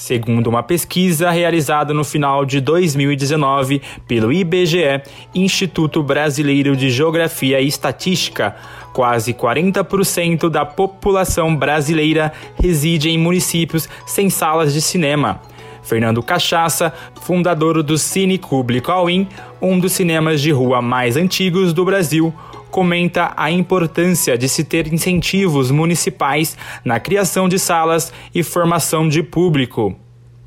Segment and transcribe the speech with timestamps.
[0.00, 5.02] Segundo uma pesquisa realizada no final de 2019 pelo IBGE,
[5.34, 8.56] Instituto Brasileiro de Geografia e Estatística,
[8.94, 15.42] quase 40% da população brasileira reside em municípios sem salas de cinema.
[15.82, 19.28] Fernando Cachaça, fundador do Cine Público All-In,
[19.60, 22.32] um dos cinemas de rua mais antigos do Brasil,
[22.70, 29.22] comenta a importância de se ter incentivos municipais na criação de salas e formação de
[29.22, 29.96] público.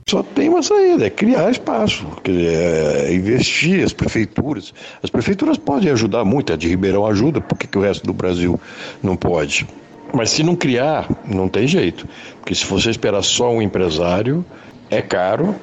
[0.10, 4.74] Só tem uma saída, é criar espaço, é investir as prefeituras.
[5.02, 8.60] As prefeituras podem ajudar muito, a de Ribeirão ajuda, por que o resto do Brasil
[9.02, 9.66] não pode?
[10.14, 12.08] Mas se não criar, não tem jeito.
[12.40, 14.46] Porque se você esperar só um empresário,
[14.90, 15.56] é caro.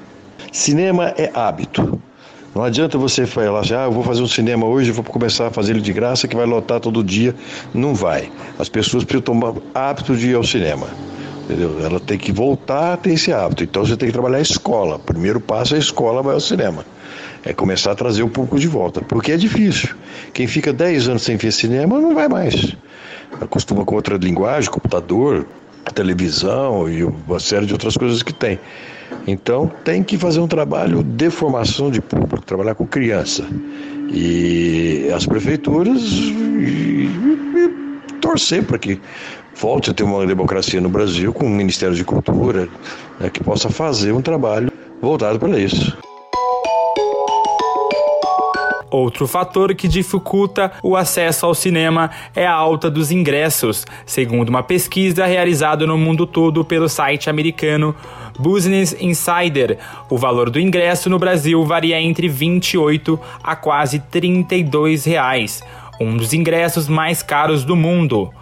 [0.51, 2.03] Cinema é hábito.
[2.55, 5.51] Não adianta você falar assim, ah, eu vou fazer um cinema hoje, vou começar a
[5.51, 7.35] fazer ele de graça, que vai lotar todo dia.
[7.73, 8.31] Não vai.
[8.59, 10.89] As pessoas precisam tomar hábito de ir ao cinema.
[11.45, 11.85] Entendeu?
[11.85, 13.63] Ela tem que voltar a ter esse hábito.
[13.63, 14.97] Então você tem que trabalhar a escola.
[14.97, 16.85] O primeiro passo é a escola, vai ao cinema.
[17.45, 19.01] É começar a trazer o público de volta.
[19.01, 19.95] Porque é difícil.
[20.33, 22.77] Quem fica 10 anos sem ver cinema não vai mais.
[23.41, 25.47] Acostuma com outra linguagem, computador,
[25.95, 28.59] televisão e uma série de outras coisas que tem.
[29.27, 33.47] Então tem que fazer um trabalho de formação de público, trabalhar com criança.
[34.13, 37.71] E as prefeituras e, e,
[38.21, 39.01] torcer para que
[39.55, 42.69] volte a ter uma democracia no Brasil com um Ministério de Cultura
[43.19, 44.71] né, que possa fazer um trabalho
[45.01, 45.97] voltado para isso.
[48.91, 54.65] Outro fator que dificulta o acesso ao cinema é a alta dos ingressos, segundo uma
[54.65, 57.95] pesquisa realizada no mundo todo pelo site americano
[58.37, 59.79] Business Insider.
[60.09, 65.63] O valor do ingresso no Brasil varia entre 28 a quase 32 reais,
[66.01, 68.33] um dos ingressos mais caros do mundo.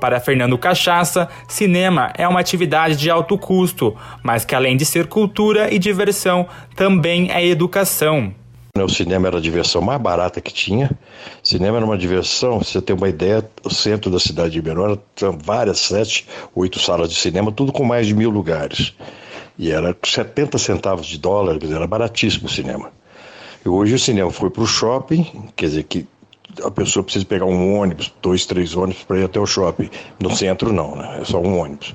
[0.00, 5.06] Para Fernando Cachaça, cinema é uma atividade de alto custo, mas que além de ser
[5.06, 8.34] cultura e diversão, também é educação.
[8.76, 10.90] O cinema era a diversão mais barata que tinha.
[11.40, 14.98] O cinema era uma diversão, você tem uma ideia, o centro da cidade de Menor
[15.14, 16.26] tinha várias, sete,
[16.56, 18.92] oito salas de cinema, tudo com mais de mil lugares.
[19.56, 22.90] E era 70 centavos de dólar, quer dizer, era baratíssimo o cinema.
[23.64, 26.04] E hoje o cinema foi para o shopping, quer dizer que
[26.60, 29.88] a pessoa precisa pegar um ônibus, dois, três ônibus para ir até o shopping.
[30.18, 31.20] No centro não, né?
[31.20, 31.94] É só um ônibus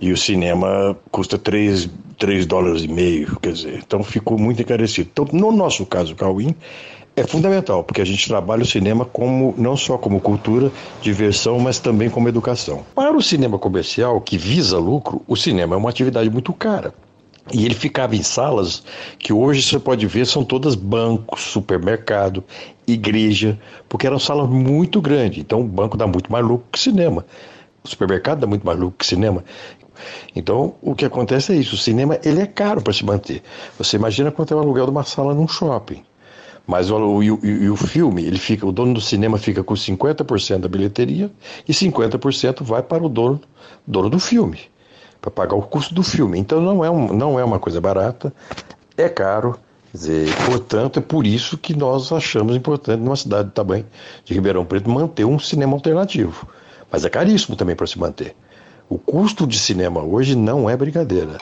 [0.00, 1.88] e o cinema custa 3,
[2.18, 5.08] 3 dólares e meio, quer dizer, então ficou muito encarecido.
[5.12, 6.54] Então, no nosso caso, Cauim,
[7.16, 10.70] é fundamental, porque a gente trabalha o cinema como não só como cultura,
[11.02, 12.84] diversão, mas também como educação.
[12.94, 16.94] Para o cinema comercial, que visa lucro, o cinema é uma atividade muito cara.
[17.52, 18.82] E ele ficava em salas
[19.18, 22.44] que hoje você pode ver são todas bancos, supermercado,
[22.86, 23.58] igreja,
[23.88, 25.38] porque eram salas muito grandes.
[25.38, 27.24] Então o banco dá muito mais lucro que cinema.
[27.82, 29.42] O supermercado dá muito mais lucro que cinema.
[30.34, 33.42] Então, o que acontece é isso, o cinema ele é caro para se manter.
[33.78, 36.02] Você imagina quanto é o aluguel de uma sala num shopping.
[36.66, 40.58] Mas o, o, o, o filme, ele fica, o dono do cinema fica com 50%
[40.58, 41.30] da bilheteria
[41.66, 43.40] e 50% vai para o dono,
[43.86, 44.60] dono do filme,
[45.20, 46.38] para pagar o custo do filme.
[46.38, 48.32] Então não é, um, não é uma coisa barata,
[48.96, 49.58] é caro,
[49.92, 53.86] Dizer, portanto, é por isso que nós achamos importante, numa cidade do tamanho
[54.24, 56.46] de Ribeirão Preto, manter um cinema alternativo.
[56.92, 58.36] Mas é caríssimo também para se manter.
[58.90, 61.36] O custo de cinema hoje não é brincadeira.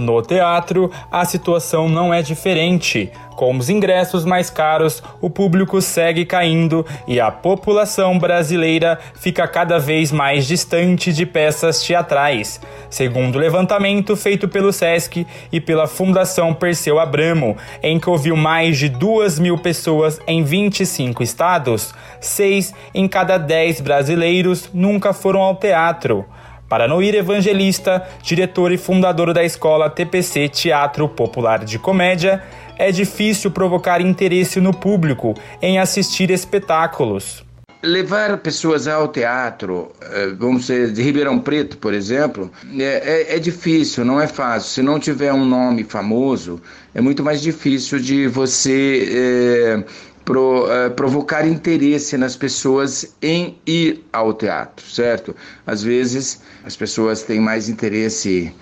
[0.00, 3.12] No teatro, a situação não é diferente.
[3.36, 9.78] Com os ingressos mais caros, o público segue caindo e a população brasileira fica cada
[9.78, 12.60] vez mais distante de peças teatrais.
[12.88, 18.78] Segundo o levantamento feito pelo SESC e pela Fundação Perseu Abramo, em que ouviu mais
[18.78, 25.56] de 2 mil pessoas em 25 estados, 6 em cada 10 brasileiros nunca foram ao
[25.56, 26.24] teatro.
[26.70, 32.44] Para Noir Evangelista, diretor e fundador da escola TPC Teatro Popular de Comédia,
[32.78, 37.44] é difícil provocar interesse no público em assistir espetáculos.
[37.82, 42.48] Levar pessoas ao teatro, eh, vamos dizer, de Ribeirão Preto, por exemplo,
[42.78, 42.84] é,
[43.32, 44.70] é, é, difícil, não é fácil.
[44.70, 46.60] Se não tiver um nome famoso,
[46.94, 49.84] é muito mais difícil de você é,
[50.24, 55.34] pro, uh, provocar interesse nas pessoas em ir ao teatro, certo?
[55.66, 58.52] Às vezes as pessoas têm mais interesse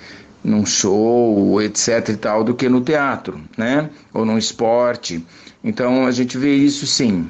[0.43, 3.91] num show, etc e tal, do que no teatro, né?
[4.15, 5.25] Ou no esporte.
[5.63, 7.29] Então a gente vê isso sim.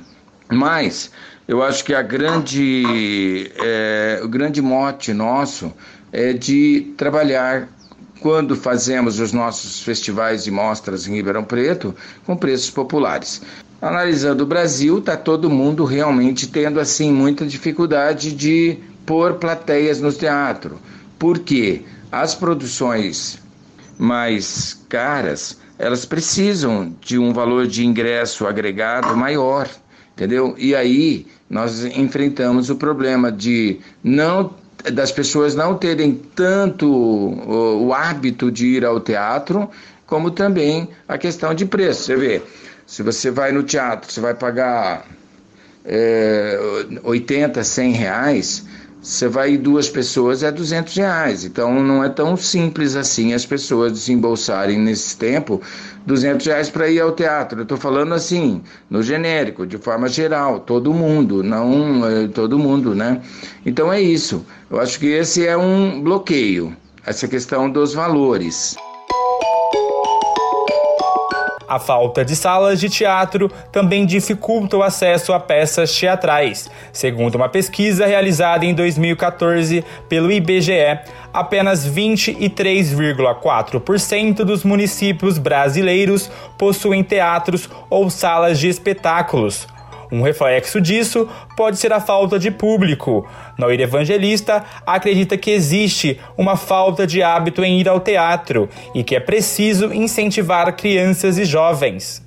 [0.51, 1.11] Mas
[1.47, 5.73] eu acho que a grande, é, o grande mote nosso
[6.13, 7.69] é de trabalhar
[8.21, 11.95] quando fazemos os nossos festivais e mostras em Ribeirão Preto
[12.25, 13.41] com preços populares.
[13.81, 18.77] Analisando o Brasil, está todo mundo realmente tendo assim muita dificuldade de
[19.07, 20.79] pôr plateias no teatro.
[21.19, 21.83] Por quê?
[22.11, 23.39] As produções
[23.97, 29.69] mais caras, elas precisam de um valor de ingresso agregado maior,
[30.13, 30.55] entendeu?
[30.59, 34.55] E aí nós enfrentamos o problema de não
[34.93, 39.69] das pessoas não terem tanto o, o hábito de ir ao teatro,
[40.07, 42.05] como também a questão de preço.
[42.05, 42.43] Você vê,
[42.89, 45.05] se você vai no teatro, você vai pagar
[45.85, 46.59] é,
[47.05, 48.65] 80, 100 reais,
[49.03, 51.45] você vai duas pessoas é 200 reais.
[51.45, 55.61] Então não é tão simples assim as pessoas desembolsarem nesse tempo
[56.07, 57.59] 200 reais para ir ao teatro.
[57.59, 62.95] Eu estou falando assim, no genérico, de forma geral, todo mundo, não é, todo mundo,
[62.95, 63.21] né?
[63.67, 64.47] Então é isso.
[64.71, 66.75] Eu acho que esse é um bloqueio,
[67.05, 68.79] essa questão dos valores.
[71.69, 76.71] A falta de salas de teatro também dificulta o acesso a peças teatrais.
[76.93, 80.99] Segundo uma pesquisa realizada em 2014 pelo IBGE,
[81.33, 89.67] apenas 23,4% dos municípios brasileiros possuem teatros ou salas de espetáculos.
[90.11, 93.29] Um reflexo disso pode ser a falta de público.
[93.59, 99.15] Noir Evangelista acredita que existe uma falta de hábito em ir ao teatro e que
[99.15, 102.23] é preciso incentivar crianças e jovens.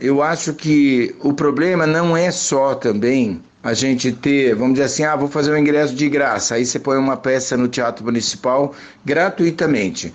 [0.00, 5.04] Eu acho que o problema não é só também a gente ter, vamos dizer assim,
[5.04, 8.74] ah, vou fazer um ingresso de graça, aí você põe uma peça no Teatro Municipal
[9.04, 10.12] gratuitamente.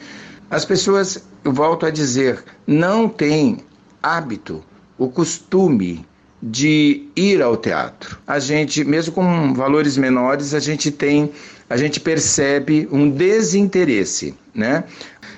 [0.51, 3.57] As pessoas, eu volto a dizer, não têm
[4.03, 4.63] hábito,
[4.97, 6.05] o costume
[6.41, 8.17] de ir ao teatro.
[8.25, 11.31] A gente, mesmo com valores menores, a gente tem,
[11.69, 14.85] a gente percebe um desinteresse, né?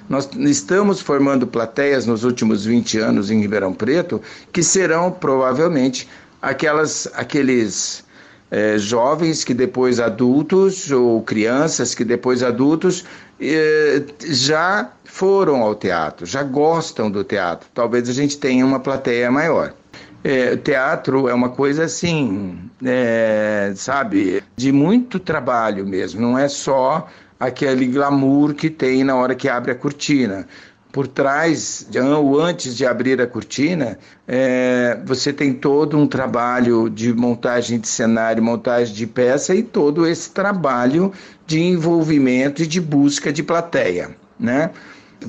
[0.08, 4.22] Nós estamos formando plateias nos últimos 20 anos em Ribeirão Preto
[4.52, 6.08] que serão provavelmente
[6.42, 8.04] aquelas, aqueles
[8.50, 13.06] é, jovens que depois adultos ou crianças que depois adultos
[13.40, 17.70] é, já foram ao teatro, já gostam do teatro.
[17.74, 19.74] Talvez a gente tenha uma plateia maior.
[20.24, 27.08] É, teatro é uma coisa assim, é, sabe, de muito trabalho mesmo, não é só
[27.40, 30.48] aquele glamour que tem na hora que abre a cortina.
[30.92, 31.88] Por trás,
[32.18, 33.98] ou antes de abrir a cortina,
[34.28, 40.06] é, você tem todo um trabalho de montagem de cenário, montagem de peça e todo
[40.06, 41.14] esse trabalho
[41.48, 44.70] de envolvimento e de busca de plateia, né?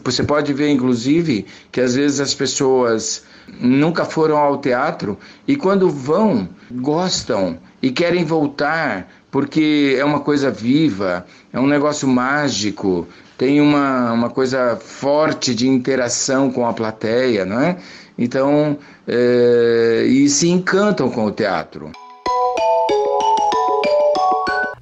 [0.04, 3.22] Você pode ver, inclusive, que às vezes as pessoas
[3.60, 10.50] nunca foram ao teatro e quando vão, gostam e querem voltar porque é uma coisa
[10.50, 13.08] viva, é um negócio mágico,
[13.38, 17.76] tem uma, uma coisa forte de interação com a plateia, não é?
[18.18, 18.76] Então,
[19.08, 21.90] é, e se encantam com o teatro.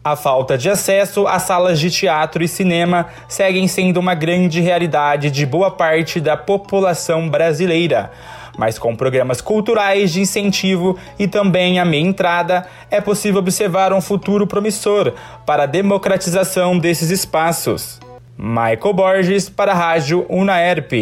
[0.02, 5.31] A falta de acesso a salas de teatro e cinema seguem sendo uma grande realidade
[5.31, 8.11] de boa parte da população brasileira.
[8.58, 14.00] Mas com programas culturais de incentivo e também a meia entrada, é possível observar um
[14.00, 15.12] futuro promissor
[15.47, 18.00] para a democratização desses espaços.
[18.37, 20.93] Michael Borges para a Rádio Unaerp.